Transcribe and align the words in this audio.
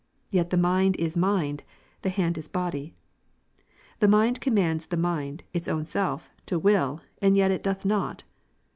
Yet 0.31 0.49
the 0.49 0.57
mind 0.57 0.95
is 0.95 1.15
mind, 1.15 1.61
the 2.01 2.09
hand 2.09 2.35
is 2.35 2.47
body. 2.47 2.95
The 3.99 4.07
mind 4.07 4.41
comnumds 4.41 4.87
the 4.89 4.97
mind, 4.97 5.43
its 5.53 5.67
own 5.69 5.85
self, 5.85 6.27
to 6.47 6.59
w'ill, 6.59 7.01
and 7.21 7.37
yet 7.37 7.51
it 7.51 7.61
doth 7.61 7.85
not. 7.85 8.23